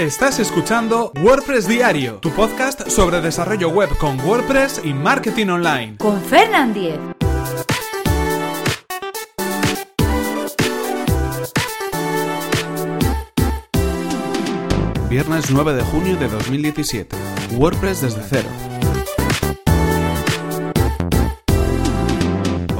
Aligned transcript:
Estás 0.00 0.38
escuchando 0.38 1.12
WordPress 1.22 1.68
Diario, 1.68 2.20
tu 2.20 2.30
podcast 2.30 2.88
sobre 2.88 3.20
desarrollo 3.20 3.68
web 3.68 3.90
con 3.98 4.18
WordPress 4.18 4.80
y 4.82 4.94
marketing 4.94 5.48
online. 5.48 5.98
Con 5.98 6.18
Fernand 6.22 6.72
Diez. 6.72 6.98
Viernes 15.10 15.50
9 15.50 15.74
de 15.74 15.82
junio 15.82 16.16
de 16.16 16.28
2017. 16.28 17.14
WordPress 17.58 18.00
desde 18.00 18.22
cero. 18.26 18.48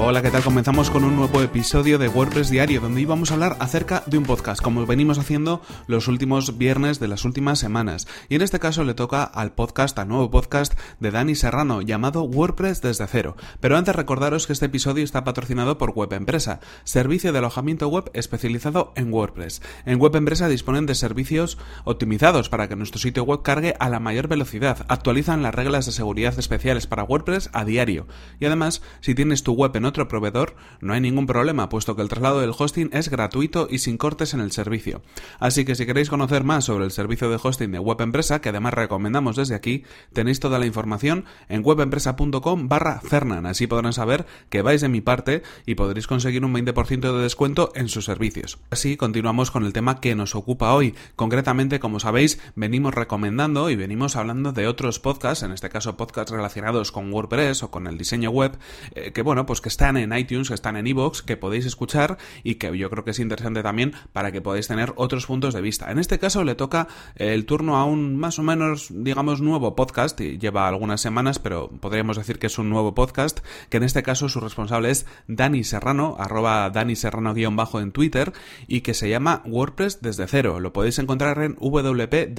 Hola, 0.03 0.23
¿qué 0.23 0.31
tal? 0.31 0.43
Comenzamos 0.43 0.89
con 0.89 1.05
un 1.05 1.15
nuevo 1.15 1.43
episodio 1.43 1.99
de 1.99 2.09
WordPress 2.09 2.49
Diario, 2.49 2.81
donde 2.81 3.03
íbamos 3.03 3.31
a 3.31 3.35
hablar 3.35 3.59
acerca 3.61 4.03
de 4.07 4.17
un 4.17 4.25
podcast, 4.25 4.63
como 4.63 4.87
venimos 4.87 5.19
haciendo 5.19 5.61
los 5.89 6.09
últimos 6.09 6.57
viernes 6.57 7.01
de 7.01 7.07
las 7.07 7.27
últimas 7.27 7.59
semanas. 7.59 8.09
Y 8.31 8.35
en 8.35 8.41
este 8.41 8.59
caso 8.59 8.83
le 8.83 8.95
toca 8.95 9.23
al 9.25 9.53
podcast, 9.53 9.99
al 9.99 10.09
nuevo 10.09 10.31
podcast 10.31 10.73
de 11.01 11.11
Dani 11.11 11.35
Serrano, 11.35 11.83
llamado 11.83 12.23
WordPress 12.23 12.81
desde 12.81 13.07
cero. 13.09 13.37
Pero 13.61 13.77
antes 13.77 13.95
recordaros 13.95 14.47
que 14.47 14.55
este 14.55 14.67
episodio 14.67 15.05
está 15.05 15.23
patrocinado 15.23 15.77
por 15.77 15.91
Web 15.91 16.15
Empresa, 16.15 16.61
servicio 16.85 17.33
de 17.33 17.39
alojamiento 17.39 17.87
web 17.89 18.11
especializado 18.15 18.95
en 18.97 19.13
WordPress. 19.13 19.61
En 19.85 20.01
Web 20.01 20.17
Empresa 20.17 20.49
disponen 20.49 20.87
de 20.87 20.95
servicios 20.95 21.59
optimizados 21.85 22.49
para 22.49 22.69
que 22.69 22.77
nuestro 22.77 22.99
sitio 22.99 23.25
web 23.25 23.43
cargue 23.43 23.75
a 23.79 23.91
la 23.91 24.01
mayor 24.01 24.29
velocidad. 24.29 24.87
Actualizan 24.89 25.43
las 25.43 25.55
reglas 25.55 25.85
de 25.85 25.93
seguridad 25.93 26.39
especiales 26.39 26.87
para 26.87 27.05
WordPress 27.05 27.51
a 27.53 27.67
diario. 27.67 28.07
Y 28.39 28.47
además, 28.47 28.81
si 29.03 29.15
tienes 29.15 29.43
tu 29.43 29.53
web 29.53 29.77
en 29.77 29.90
otro 29.91 30.09
proveedor, 30.09 30.57
no 30.81 30.95
hay 30.95 31.01
ningún 31.01 31.27
problema, 31.27 31.69
puesto 31.69 31.95
que 31.95 32.03
el 32.03 32.09
traslado 32.09 32.41
del 32.41 32.55
hosting 32.57 32.91
es 32.93 33.11
gratuito 33.11 33.69
y 33.71 33.79
sin 33.79 33.99
cortes 33.99 34.35
en 34.35 34.41
el 34.41 34.53
servicio. 34.53 35.03
Así 35.39 35.65
que 35.65 35.75
si 35.75 35.87
queréis 35.87 36.09
conocer 36.09 36.45
más 36.45 36.65
sobre 36.65 36.85
el 36.85 36.91
servicio 36.91 37.29
de 37.29 37.39
hosting 37.43 37.73
de 37.73 37.79
Web 37.79 38.01
Empresa, 38.01 38.41
que 38.41 38.49
además 38.49 38.75
recomendamos 38.75 39.37
desde 39.37 39.55
aquí, 39.55 39.85
tenéis 40.13 40.41
toda 40.41 40.59
la 40.59 40.67
información 40.67 41.25
en 41.49 41.63
webempresa.com 41.65 42.69
barra 42.69 43.01
Fernan. 43.01 43.47
Así 43.47 43.67
podrán 43.67 43.93
saber 43.93 44.27
que 44.49 44.63
vais 44.63 44.81
de 44.81 44.89
mi 44.89 45.01
parte 45.01 45.43
y 45.67 45.75
podréis 45.75 46.07
conseguir 46.07 46.45
un 46.45 46.55
20% 46.55 47.01
de 47.17 47.23
descuento 47.23 47.73
en 47.75 47.89
sus 47.89 48.05
servicios. 48.05 48.59
Así 48.71 48.97
continuamos 48.97 49.51
con 49.51 49.65
el 49.65 49.73
tema 49.73 50.01
que 50.01 50.15
nos 50.15 50.35
ocupa 50.35 50.75
hoy. 50.75 50.95
Concretamente, 51.17 51.81
como 51.81 52.01
sabéis, 52.01 52.41
venimos 52.55 52.95
recomendando 52.95 53.71
y 53.71 53.77
venimos 53.77 54.17
hablando 54.17 54.53
de 54.53 54.67
otros 54.67 54.99
podcasts, 54.99 55.45
en 55.45 55.53
este 55.53 55.69
caso 55.69 55.97
podcasts 55.97 56.33
relacionados 56.33 56.93
con 56.93 57.13
WordPress 57.13 57.63
o 57.63 57.71
con 57.71 57.87
el 57.87 57.99
diseño 57.99 58.31
web, 58.31 58.59
eh, 58.95 59.13
que 59.13 59.23
bueno, 59.23 59.47
pues 59.47 59.61
que 59.61 59.69
están 59.81 59.97
en 59.97 60.13
iTunes, 60.13 60.51
están 60.51 60.77
en 60.77 60.87
iVoox, 60.89 61.23
que 61.23 61.39
podéis 61.39 61.65
escuchar 61.65 62.19
y 62.45 62.57
que 62.57 62.77
yo 62.77 62.91
creo 62.91 63.03
que 63.03 63.13
es 63.13 63.19
interesante 63.19 63.63
también 63.63 63.95
para 64.13 64.31
que 64.31 64.43
podáis 64.43 64.69
tener 64.69 64.93
otros 64.97 65.25
puntos 65.25 65.55
de 65.55 65.63
vista. 65.63 65.91
En 65.91 65.99
este 65.99 66.19
caso 66.19 66.45
le 66.45 66.55
toca 66.55 66.87
el 67.17 67.47
turno 67.47 67.79
a 67.79 67.87
un 67.87 68.15
más 68.19 68.39
o 68.39 68.43
menos, 68.43 68.89
digamos, 68.91 69.41
nuevo 69.41 69.75
podcast, 69.75 70.21
y 70.21 70.37
lleva 70.37 70.69
algunas 70.69 71.01
semanas, 71.01 71.39
pero 71.39 71.71
podríamos 71.71 72.19
decir 72.19 72.39
que 72.39 72.49
es 72.49 72.59
un 72.59 72.69
nuevo 72.69 72.95
podcast, 72.95 73.41
que 73.71 73.79
en 73.79 73.85
este 73.85 74.03
caso 74.03 74.29
su 74.29 74.41
responsable 74.41 74.91
es 74.91 75.07
Dani 75.29 75.65
Serrano, 75.65 76.15
arroba 76.19 76.69
Dani 76.69 76.95
Serrano 76.95 77.33
guion 77.33 77.57
bajo 77.57 77.81
en 77.81 77.93
Twitter, 77.93 78.35
y 78.69 78.83
que 78.83 78.93
se 78.93 79.09
llama 79.09 79.41
WordPress 79.47 80.03
desde 80.03 80.27
cero. 80.27 80.61
Lo 80.61 80.75
podéis 80.75 80.99
encontrar 80.99 81.39
en 81.39 81.55
wp. 81.55 82.35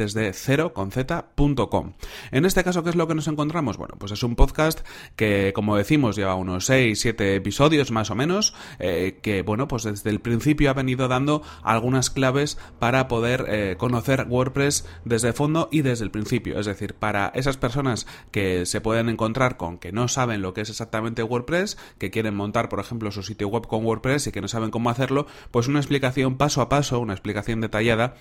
En 2.32 2.46
este 2.46 2.64
caso, 2.64 2.84
¿qué 2.84 2.92
es 2.92 2.96
lo 2.96 3.08
que 3.08 3.16
nos 3.16 3.28
encontramos? 3.28 3.78
Bueno, 3.78 3.96
pues 3.98 4.12
es 4.12 4.22
un 4.22 4.36
podcast 4.36 4.86
que, 5.16 5.54
como 5.56 5.76
decimos, 5.76 6.16
lleva 6.16 6.36
unos 6.36 6.68
6, 6.68 7.00
7 7.00 7.31
episodios 7.36 7.92
más 7.92 8.12
o 8.12 8.16
menos, 8.16 8.54
eh, 8.80 9.20
que 9.22 9.42
bueno, 9.42 9.68
pues 9.68 9.84
desde 9.84 10.10
el 10.10 10.20
principio 10.20 10.70
ha 10.70 10.74
venido 10.74 11.08
dando 11.08 11.42
algunas 11.64 12.10
claves 12.10 12.58
para 12.80 13.08
poder 13.08 13.46
eh, 13.48 13.76
conocer 13.78 14.26
WordPress 14.30 14.88
desde 15.06 15.34
fondo 15.34 15.70
y 15.72 15.82
desde 15.82 16.06
el 16.06 16.12
principio. 16.12 16.60
Es 16.60 16.66
decir, 16.66 16.94
para 16.96 17.32
esas 17.36 17.58
personas 17.58 18.08
que 18.32 18.66
se 18.66 18.82
pueden 18.82 19.10
encontrar 19.10 19.58
con 19.58 19.78
que 19.78 19.92
no 19.92 20.08
saben 20.08 20.42
lo 20.42 20.54
que 20.54 20.62
es 20.62 20.70
exactamente 20.70 21.24
WordPress, 21.24 21.78
que 21.98 22.12
quieren 22.12 22.36
montar, 22.36 22.70
por 22.70 22.80
ejemplo, 22.80 23.12
su 23.12 23.24
sitio 23.24 23.48
web 23.48 23.68
con 23.68 23.86
WordPress 23.86 24.28
y 24.28 24.32
que 24.32 24.42
no 24.42 24.48
saben 24.48 24.72
cómo 24.72 24.90
hacerlo, 24.90 25.28
pues 25.52 25.68
una 25.68 25.80
explicación 25.80 26.38
paso 26.38 26.62
a 26.62 26.70
paso, 26.70 27.00
una 27.00 27.14
explicación 27.14 27.62
detallada 27.62 28.16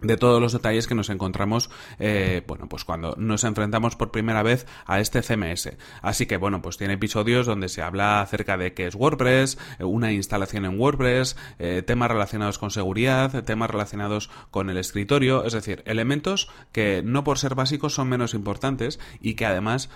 de 0.00 0.16
todos 0.16 0.40
los 0.40 0.52
detalles 0.52 0.86
que 0.86 0.94
nos 0.94 1.10
encontramos, 1.10 1.70
eh, 1.98 2.42
bueno, 2.46 2.68
pues 2.68 2.84
cuando 2.84 3.14
nos 3.16 3.44
enfrentamos 3.44 3.96
por 3.96 4.10
primera 4.10 4.42
vez 4.42 4.66
a 4.86 5.00
este 5.00 5.22
CMS. 5.22 5.76
Así 6.02 6.26
que, 6.26 6.36
bueno, 6.36 6.62
pues 6.62 6.76
tiene 6.76 6.94
episodios 6.94 7.46
donde 7.46 7.68
se 7.68 7.82
habla 7.82 8.20
acerca 8.20 8.56
de 8.56 8.74
qué 8.74 8.86
es 8.86 8.94
WordPress, 8.94 9.58
eh, 9.78 9.84
una 9.84 10.12
instalación 10.12 10.64
en 10.64 10.78
WordPress, 10.78 11.36
eh, 11.58 11.82
temas 11.86 12.10
relacionados 12.10 12.58
con 12.58 12.70
seguridad, 12.70 13.44
temas 13.44 13.70
relacionados 13.70 14.30
con 14.50 14.70
el 14.70 14.76
escritorio, 14.76 15.44
es 15.44 15.52
decir, 15.52 15.82
elementos 15.86 16.50
que 16.72 17.02
no 17.02 17.24
por 17.24 17.38
ser 17.38 17.54
básicos 17.54 17.94
son 17.94 18.08
menos 18.08 18.34
importantes 18.34 19.00
y 19.20 19.34
que 19.34 19.46
además, 19.46 19.90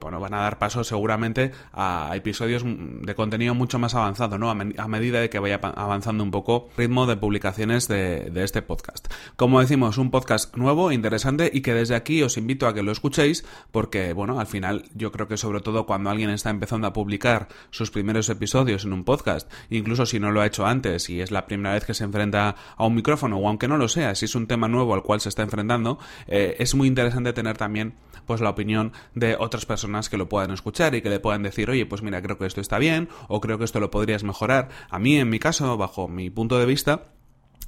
bueno, 0.00 0.20
van 0.20 0.34
a 0.34 0.40
dar 0.40 0.58
paso 0.58 0.84
seguramente 0.84 1.52
a 1.72 2.10
episodios 2.14 2.64
de 2.64 3.14
contenido 3.14 3.54
mucho 3.54 3.78
más 3.78 3.94
avanzado, 3.94 4.38
¿no? 4.38 4.50
A, 4.50 4.54
medida 4.54 5.20
de 5.20 5.30
que 5.30 5.38
vaya 5.38 5.60
avanzando 5.62 6.24
un 6.24 6.30
poco 6.30 6.68
el 6.72 6.84
ritmo 6.84 7.06
de 7.06 7.16
publicaciones 7.16 7.88
de, 7.88 8.30
de 8.30 8.44
este 8.44 8.62
podcast. 8.62 9.08
Como 9.36 9.60
decimos, 9.60 9.98
un 9.98 10.10
podcast 10.10 10.56
nuevo, 10.56 10.92
interesante 10.92 11.50
y 11.52 11.60
que 11.60 11.74
desde 11.74 11.94
aquí 11.94 12.22
os 12.22 12.36
invito 12.36 12.66
a 12.66 12.74
que 12.74 12.82
lo 12.82 12.92
escuchéis 12.92 13.44
porque, 13.70 14.12
bueno, 14.12 14.40
al 14.40 14.46
final 14.46 14.84
yo 14.94 15.12
creo 15.12 15.28
que 15.28 15.36
sobre 15.36 15.60
todo 15.60 15.86
cuando 15.86 16.10
alguien 16.10 16.30
está 16.30 16.50
empezando 16.50 16.86
a 16.86 16.92
publicar 16.92 17.48
sus 17.70 17.90
primeros 17.90 18.28
episodios 18.28 18.84
en 18.84 18.92
un 18.92 19.04
podcast, 19.04 19.50
incluso 19.70 20.06
si 20.06 20.20
no 20.20 20.30
lo 20.30 20.40
ha 20.40 20.46
hecho 20.46 20.66
antes 20.66 21.08
y 21.10 21.20
es 21.20 21.30
la 21.30 21.46
primera 21.46 21.74
vez 21.74 21.84
que 21.84 21.94
se 21.94 22.04
enfrenta 22.04 22.56
a 22.76 22.86
un 22.86 22.94
micrófono 22.94 23.38
o 23.38 23.48
aunque 23.48 23.68
no 23.68 23.76
lo 23.76 23.88
sea, 23.88 24.14
si 24.14 24.26
es 24.26 24.34
un 24.34 24.46
tema 24.46 24.68
nuevo 24.68 24.94
al 24.94 25.02
cual 25.02 25.20
se 25.20 25.28
está 25.28 25.42
enfrentando, 25.42 25.98
eh, 26.26 26.56
es 26.58 26.74
muy 26.74 26.88
interesante 26.88 27.32
tener 27.32 27.56
también 27.56 27.94
pues 28.26 28.40
la 28.40 28.50
opinión 28.50 28.92
de 29.14 29.36
otras 29.38 29.66
personas 29.66 30.08
que 30.08 30.16
lo 30.16 30.28
puedan 30.28 30.50
escuchar 30.52 30.94
y 30.94 31.02
que 31.02 31.10
le 31.10 31.20
puedan 31.20 31.42
decir, 31.42 31.70
oye, 31.70 31.86
pues 31.86 32.02
mira, 32.02 32.22
creo 32.22 32.38
que 32.38 32.46
esto 32.46 32.60
está 32.60 32.78
bien 32.78 33.08
o 33.28 33.40
creo 33.40 33.58
que 33.58 33.64
esto 33.64 33.80
lo 33.80 33.90
podrías 33.90 34.22
mejorar. 34.22 34.68
A 34.88 34.98
mí, 34.98 35.16
en 35.16 35.28
mi 35.28 35.38
caso, 35.38 35.76
bajo 35.76 36.08
mi 36.08 36.30
punto 36.30 36.58
de 36.58 36.66
vista, 36.66 37.08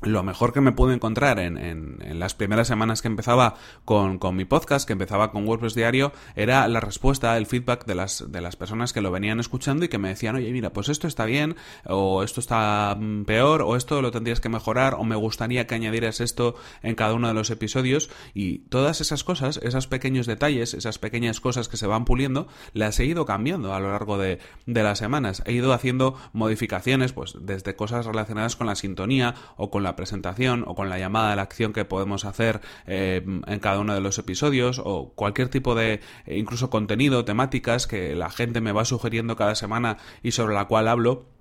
lo 0.03 0.23
mejor 0.23 0.53
que 0.53 0.61
me 0.61 0.73
pude 0.73 0.95
encontrar 0.95 1.39
en, 1.39 1.57
en, 1.59 2.19
las 2.19 2.35
primeras 2.35 2.69
semanas 2.69 3.03
que 3.03 3.09
empezaba 3.09 3.55
con, 3.85 4.19
con, 4.19 4.37
mi 4.37 4.45
podcast, 4.45 4.87
que 4.87 4.93
empezaba 4.93 5.33
con 5.33 5.47
WordPress 5.47 5.75
Diario, 5.75 6.13
era 6.37 6.67
la 6.69 6.81
respuesta, 6.81 7.37
el 7.37 7.47
feedback 7.47 7.87
de 7.87 7.95
las, 7.95 8.31
de 8.31 8.41
las 8.41 8.57
personas 8.57 8.93
que 8.93 9.01
lo 9.01 9.11
venían 9.11 9.41
escuchando 9.41 9.85
y 9.85 9.89
que 9.89 9.99
me 9.99 10.09
decían, 10.09 10.37
oye, 10.37 10.51
mira, 10.53 10.73
pues 10.73 10.89
esto 10.89 11.07
está 11.07 11.25
bien, 11.25 11.57
o 11.87 12.23
esto 12.23 12.41
está 12.41 12.97
mm, 12.99 13.25
peor, 13.25 13.63
o 13.63 13.77
esto 13.77 14.03
lo 14.03 14.11
tendrías 14.11 14.41
que 14.41 14.49
mejorar, 14.49 14.95
o 14.95 15.05
me 15.05 15.17
gustaría 15.17 15.67
que 15.67 15.75
añadieras 15.75 16.21
esto 16.21 16.55
en 16.83 16.95
cada 16.95 17.15
uno 17.15 17.29
de 17.29 17.35
los 17.35 17.51
episodios. 17.51 18.11
Y 18.35 18.59
todas 18.69 19.01
esas 19.01 19.25
cosas, 19.25 19.59
esos 19.63 19.87
pequeños 19.87 20.27
detalles, 20.27 20.75
esas 20.75 20.99
pequeñas 20.99 21.41
cosas 21.41 21.69
que 21.69 21.77
se 21.77 21.87
van 21.87 22.05
puliendo, 22.05 22.49
las 22.73 22.99
he 23.01 23.05
ido 23.05 23.25
cambiando 23.25 23.75
a 23.75 23.81
lo 23.81 23.91
largo 23.91 24.19
de, 24.19 24.39
de 24.67 24.83
las 24.83 24.99
semanas. 24.99 25.43
He 25.47 25.53
ido 25.53 25.73
haciendo 25.73 26.17
modificaciones, 26.33 27.13
pues 27.13 27.35
desde 27.41 27.77
cosas 27.77 28.07
relacionadas 28.07 28.57
con 28.57 28.67
la 28.67 28.75
sintonía 28.75 29.35
o 29.57 29.71
con 29.71 29.83
la 29.83 29.92
presentación 29.97 30.65
o 30.67 30.75
con 30.75 30.89
la 30.89 30.99
llamada 30.99 31.33
a 31.33 31.37
la 31.37 31.43
acción 31.43 31.73
que 31.73 31.85
podemos 31.85 32.25
hacer 32.25 32.61
eh, 32.87 33.25
en 33.25 33.59
cada 33.61 33.81
uno 33.81 33.95
de 33.95 34.01
los 34.01 34.19
episodios 34.19 34.81
o 34.85 35.13
cualquier 35.15 35.49
tipo 35.49 35.75
de 35.75 36.01
eh, 36.27 36.39
incluso 36.39 36.71
contenido, 36.71 37.25
temáticas 37.25 37.87
que 37.87 38.15
la 38.15 38.31
gente 38.31 38.61
me 38.61 38.73
va 38.73 38.85
sugiriendo 38.85 39.37
cada 39.37 39.55
semana 39.55 39.99
y 40.23 40.33
sobre 40.33 40.55
la 40.55 40.67
cual 40.67 40.89
hablo 40.89 41.32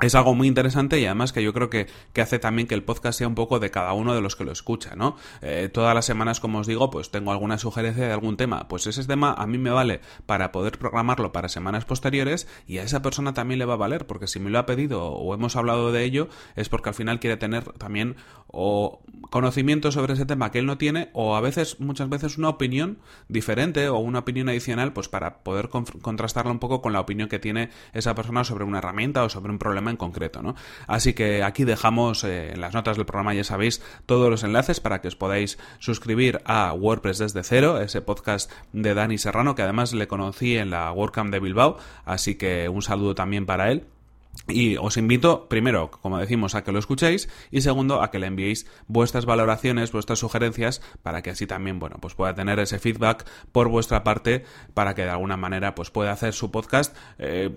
es 0.00 0.14
algo 0.14 0.34
muy 0.34 0.46
interesante 0.46 1.00
y 1.00 1.06
además 1.06 1.32
que 1.32 1.42
yo 1.42 1.54
creo 1.54 1.70
que, 1.70 1.86
que, 2.12 2.20
hace 2.20 2.38
también 2.38 2.68
que 2.68 2.74
el 2.74 2.82
podcast 2.82 3.18
sea 3.18 3.28
un 3.28 3.34
poco 3.34 3.60
de 3.60 3.70
cada 3.70 3.94
uno 3.94 4.14
de 4.14 4.20
los 4.20 4.36
que 4.36 4.44
lo 4.44 4.52
escucha, 4.52 4.94
¿no? 4.94 5.16
Eh, 5.40 5.70
todas 5.72 5.94
las 5.94 6.04
semanas, 6.04 6.38
como 6.38 6.58
os 6.58 6.66
digo, 6.66 6.90
pues 6.90 7.10
tengo 7.10 7.32
alguna 7.32 7.56
sugerencia 7.56 8.06
de 8.06 8.12
algún 8.12 8.36
tema. 8.36 8.68
Pues 8.68 8.86
ese 8.86 9.02
tema 9.04 9.32
a 9.32 9.46
mí 9.46 9.56
me 9.56 9.70
vale 9.70 10.00
para 10.26 10.52
poder 10.52 10.78
programarlo 10.78 11.32
para 11.32 11.48
semanas 11.48 11.86
posteriores 11.86 12.46
y 12.66 12.78
a 12.78 12.82
esa 12.82 13.00
persona 13.00 13.32
también 13.32 13.58
le 13.58 13.64
va 13.64 13.74
a 13.74 13.78
valer, 13.78 14.06
porque 14.06 14.26
si 14.26 14.38
me 14.38 14.50
lo 14.50 14.58
ha 14.58 14.66
pedido 14.66 15.02
o 15.02 15.32
hemos 15.32 15.56
hablado 15.56 15.92
de 15.92 16.04
ello, 16.04 16.28
es 16.56 16.68
porque 16.68 16.90
al 16.90 16.94
final 16.94 17.18
quiere 17.18 17.38
tener 17.38 17.64
también 17.72 18.16
o 18.48 19.00
conocimiento 19.30 19.92
sobre 19.92 20.12
ese 20.12 20.26
tema 20.26 20.50
que 20.50 20.58
él 20.58 20.66
no 20.66 20.78
tiene 20.78 21.10
o 21.14 21.36
a 21.36 21.40
veces, 21.40 21.80
muchas 21.80 22.08
veces, 22.10 22.36
una 22.36 22.50
opinión 22.50 22.98
diferente 23.28 23.88
o 23.88 23.98
una 23.98 24.20
opinión 24.20 24.48
adicional, 24.50 24.92
pues 24.92 25.08
para 25.08 25.38
poder 25.38 25.70
contrastarla 25.70 26.52
un 26.52 26.58
poco 26.58 26.82
con 26.82 26.92
la 26.92 27.00
opinión 27.00 27.28
que 27.28 27.38
tiene 27.38 27.70
esa 27.94 28.14
persona 28.14 28.44
sobre 28.44 28.64
una 28.64 28.78
herramienta 28.78 29.24
o 29.24 29.30
sobre 29.30 29.52
un 29.52 29.58
problema 29.58 29.85
en 29.90 29.96
concreto, 29.96 30.42
¿no? 30.42 30.54
Así 30.86 31.14
que 31.14 31.42
aquí 31.42 31.64
dejamos 31.64 32.24
eh, 32.24 32.52
en 32.52 32.60
las 32.60 32.74
notas 32.74 32.96
del 32.96 33.06
programa, 33.06 33.34
ya 33.34 33.44
sabéis, 33.44 33.82
todos 34.06 34.30
los 34.30 34.44
enlaces 34.44 34.80
para 34.80 35.00
que 35.00 35.08
os 35.08 35.16
podáis 35.16 35.58
suscribir 35.78 36.40
a 36.44 36.72
WordPress 36.72 37.18
desde 37.18 37.42
cero, 37.42 37.80
ese 37.80 38.02
podcast 38.02 38.50
de 38.72 38.94
Dani 38.94 39.18
Serrano, 39.18 39.54
que 39.54 39.62
además 39.62 39.92
le 39.92 40.08
conocí 40.08 40.56
en 40.56 40.70
la 40.70 40.92
WordCamp 40.92 41.32
de 41.32 41.40
Bilbao, 41.40 41.78
así 42.04 42.36
que 42.36 42.68
un 42.68 42.82
saludo 42.82 43.14
también 43.14 43.46
para 43.46 43.70
él. 43.70 43.86
Y 44.48 44.76
os 44.76 44.96
invito, 44.96 45.48
primero, 45.48 45.90
como 45.90 46.18
decimos, 46.18 46.54
a 46.54 46.62
que 46.62 46.72
lo 46.72 46.78
escuchéis 46.78 47.28
y 47.50 47.62
segundo, 47.62 48.02
a 48.02 48.10
que 48.10 48.18
le 48.18 48.26
enviéis 48.26 48.66
vuestras 48.86 49.26
valoraciones, 49.26 49.90
vuestras 49.90 50.20
sugerencias, 50.20 50.82
para 51.02 51.22
que 51.22 51.30
así 51.30 51.46
también, 51.46 51.78
bueno, 51.78 51.96
pues 52.00 52.14
pueda 52.14 52.34
tener 52.34 52.58
ese 52.60 52.78
feedback 52.78 53.28
por 53.50 53.68
vuestra 53.68 54.04
parte, 54.04 54.44
para 54.74 54.94
que 54.94 55.02
de 55.02 55.10
alguna 55.10 55.36
manera, 55.36 55.74
pues 55.74 55.90
pueda 55.90 56.12
hacer 56.12 56.32
su 56.32 56.50
podcast. 56.50 56.96
Eh, 57.18 57.56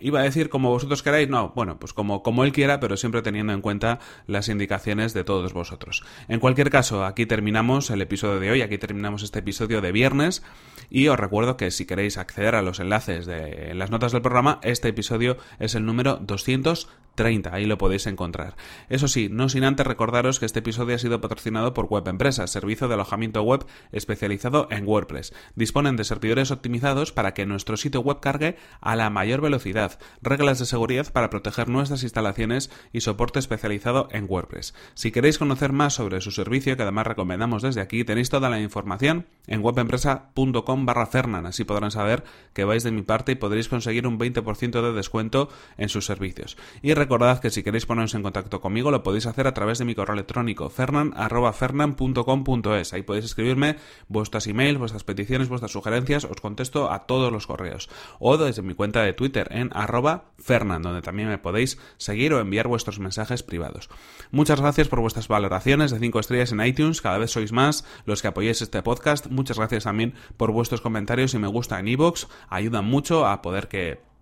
iba 0.00 0.20
a 0.20 0.22
decir 0.24 0.48
como 0.48 0.70
vosotros 0.70 1.02
queráis, 1.02 1.28
no, 1.28 1.52
bueno, 1.54 1.78
pues 1.78 1.92
como, 1.92 2.22
como 2.22 2.44
él 2.44 2.52
quiera, 2.52 2.80
pero 2.80 2.96
siempre 2.96 3.22
teniendo 3.22 3.52
en 3.52 3.60
cuenta 3.60 4.00
las 4.26 4.48
indicaciones 4.48 5.14
de 5.14 5.24
todos 5.24 5.52
vosotros. 5.52 6.04
En 6.28 6.40
cualquier 6.40 6.70
caso, 6.70 7.04
aquí 7.04 7.26
terminamos 7.26 7.90
el 7.90 8.02
episodio 8.02 8.40
de 8.40 8.50
hoy, 8.50 8.62
aquí 8.62 8.76
terminamos 8.76 9.22
este 9.22 9.38
episodio 9.38 9.80
de 9.80 9.92
viernes 9.92 10.42
y 10.90 11.08
os 11.08 11.18
recuerdo 11.18 11.56
que 11.56 11.70
si 11.70 11.86
queréis 11.86 12.18
acceder 12.18 12.54
a 12.54 12.62
los 12.62 12.80
enlaces 12.80 13.26
de 13.26 13.72
las 13.74 13.90
notas 13.90 14.12
del 14.12 14.22
programa, 14.22 14.60
este 14.62 14.88
episodio 14.88 15.36
es 15.58 15.74
el 15.74 15.86
número 15.86 16.13
230, 16.20 17.54
ahí 17.54 17.66
lo 17.66 17.78
podéis 17.78 18.06
encontrar. 18.06 18.56
Eso 18.88 19.08
sí, 19.08 19.28
no 19.30 19.48
sin 19.48 19.64
antes 19.64 19.86
recordaros 19.86 20.40
que 20.40 20.46
este 20.46 20.58
episodio 20.58 20.96
ha 20.96 20.98
sido 20.98 21.20
patrocinado 21.20 21.74
por 21.74 21.86
Web 21.86 22.08
Empresa, 22.08 22.46
servicio 22.46 22.88
de 22.88 22.94
alojamiento 22.94 23.42
web 23.42 23.64
especializado 23.92 24.66
en 24.70 24.86
WordPress. 24.86 25.32
Disponen 25.54 25.96
de 25.96 26.04
servidores 26.04 26.50
optimizados 26.50 27.12
para 27.12 27.34
que 27.34 27.46
nuestro 27.46 27.76
sitio 27.76 28.00
web 28.00 28.20
cargue 28.20 28.56
a 28.80 28.96
la 28.96 29.10
mayor 29.10 29.40
velocidad, 29.40 29.98
reglas 30.22 30.58
de 30.58 30.66
seguridad 30.66 31.12
para 31.12 31.30
proteger 31.30 31.68
nuestras 31.68 32.02
instalaciones 32.02 32.70
y 32.92 33.00
soporte 33.00 33.38
especializado 33.38 34.08
en 34.10 34.26
WordPress. 34.28 34.74
Si 34.94 35.12
queréis 35.12 35.38
conocer 35.38 35.72
más 35.72 35.94
sobre 35.94 36.20
su 36.20 36.30
servicio, 36.30 36.76
que 36.76 36.82
además 36.82 37.06
recomendamos 37.06 37.62
desde 37.62 37.80
aquí, 37.80 38.04
tenéis 38.04 38.30
toda 38.30 38.50
la 38.50 38.60
información 38.60 39.26
en 39.46 39.64
webempresa.com 39.64 40.86
barra 40.86 41.06
Fernan, 41.06 41.46
así 41.46 41.64
podrán 41.64 41.90
saber 41.90 42.24
que 42.52 42.64
vais 42.64 42.82
de 42.82 42.90
mi 42.90 43.02
parte 43.02 43.32
y 43.32 43.36
podréis 43.36 43.68
conseguir 43.68 44.06
un 44.06 44.18
20% 44.18 44.82
de 44.82 44.92
descuento 44.92 45.48
en 45.76 45.88
servicios. 46.06 46.56
Y 46.82 46.94
recordad 46.94 47.40
que 47.40 47.50
si 47.50 47.62
queréis 47.62 47.86
poneros 47.86 48.14
en 48.14 48.22
contacto 48.22 48.60
conmigo 48.60 48.90
lo 48.90 49.02
podéis 49.02 49.26
hacer 49.26 49.46
a 49.46 49.54
través 49.54 49.78
de 49.78 49.84
mi 49.84 49.94
correo 49.94 50.14
electrónico 50.14 50.70
fernan.fernan.com.es. 50.70 52.92
Ahí 52.92 53.02
podéis 53.02 53.26
escribirme 53.26 53.76
vuestras 54.08 54.46
emails, 54.46 54.78
vuestras 54.78 55.04
peticiones, 55.04 55.48
vuestras 55.48 55.72
sugerencias, 55.72 56.24
os 56.24 56.40
contesto 56.40 56.90
a 56.90 57.06
todos 57.06 57.32
los 57.32 57.46
correos. 57.46 57.88
O 58.18 58.36
desde 58.36 58.62
mi 58.62 58.74
cuenta 58.74 59.02
de 59.02 59.12
Twitter 59.12 59.48
en 59.50 59.70
arroba 59.72 60.24
fernan, 60.38 60.82
donde 60.82 61.02
también 61.02 61.28
me 61.28 61.38
podéis 61.38 61.78
seguir 61.96 62.32
o 62.34 62.40
enviar 62.40 62.68
vuestros 62.68 62.98
mensajes 62.98 63.42
privados. 63.42 63.88
Muchas 64.30 64.60
gracias 64.60 64.88
por 64.88 65.00
vuestras 65.00 65.28
valoraciones 65.28 65.90
de 65.90 65.98
5 65.98 66.20
estrellas 66.20 66.52
en 66.52 66.64
iTunes, 66.64 67.00
cada 67.00 67.18
vez 67.18 67.30
sois 67.30 67.52
más 67.52 67.84
los 68.04 68.22
que 68.22 68.28
apoyáis 68.28 68.62
este 68.62 68.82
podcast. 68.82 69.26
Muchas 69.28 69.58
gracias 69.58 69.84
también 69.84 70.14
por 70.36 70.52
vuestros 70.52 70.80
comentarios 70.80 71.34
y 71.34 71.38
me 71.38 71.48
gusta 71.48 71.78
en 71.78 71.88
iVoox, 71.88 72.26
ayudan 72.48 72.84
mucho 72.84 73.26
a 73.26 73.42
poder 73.42 73.68
que 73.68 74.13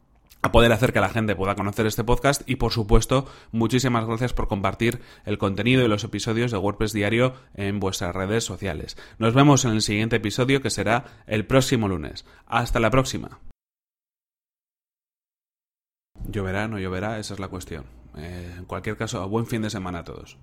a 0.42 0.52
poder 0.52 0.72
hacer 0.72 0.92
que 0.92 1.00
la 1.00 1.08
gente 1.08 1.36
pueda 1.36 1.54
conocer 1.54 1.86
este 1.86 2.04
podcast 2.04 2.42
y 2.48 2.56
por 2.56 2.72
supuesto 2.72 3.26
muchísimas 3.52 4.04
gracias 4.04 4.32
por 4.32 4.48
compartir 4.48 5.00
el 5.24 5.38
contenido 5.38 5.84
y 5.84 5.88
los 5.88 6.04
episodios 6.04 6.50
de 6.50 6.58
WordPress 6.58 6.92
Diario 6.92 7.34
en 7.54 7.80
vuestras 7.80 8.14
redes 8.14 8.44
sociales. 8.44 8.96
Nos 9.18 9.34
vemos 9.34 9.64
en 9.64 9.72
el 9.72 9.82
siguiente 9.82 10.16
episodio 10.16 10.60
que 10.60 10.70
será 10.70 11.04
el 11.26 11.46
próximo 11.46 11.88
lunes. 11.88 12.26
Hasta 12.46 12.80
la 12.80 12.90
próxima. 12.90 13.40
Lloverá, 16.28 16.68
no 16.68 16.78
lloverá, 16.78 17.18
esa 17.18 17.34
es 17.34 17.40
la 17.40 17.48
cuestión. 17.48 17.84
Eh, 18.16 18.54
en 18.58 18.64
cualquier 18.64 18.96
caso, 18.96 19.26
buen 19.28 19.46
fin 19.46 19.62
de 19.62 19.70
semana 19.70 20.00
a 20.00 20.04
todos. 20.04 20.38